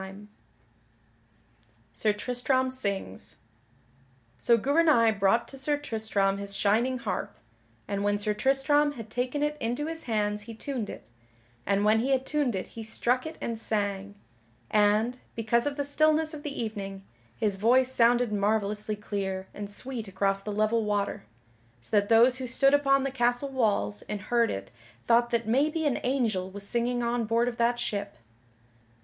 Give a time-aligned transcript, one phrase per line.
[0.01, 0.27] [Sidenote:
[1.93, 3.35] Sir Tristram sings]
[4.39, 7.37] So Gouvernail brought to Sir Tristram his shining harp,
[7.87, 11.11] and when Sir Tristram had taken it into his hands he tuned it,
[11.67, 14.15] and when he had tuned it he struck it and sang;
[14.71, 17.03] and, because of the stillness of the evening,
[17.37, 21.25] his voice sounded marvellously clear and sweet across the level water,
[21.79, 24.71] so that those who stood upon the castle walls and heard it
[25.05, 28.15] thought that maybe an angel was singing on board of that ship.